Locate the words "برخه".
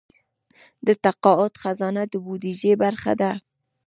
2.83-3.13